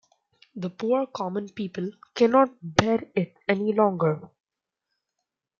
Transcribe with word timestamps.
The 0.55 0.71
poor 0.71 1.05
common 1.05 1.49
people 1.49 1.91
cannot 2.15 2.57
bear 2.63 3.03
it 3.13 3.37
any 3.47 3.71
longer. 3.71 4.31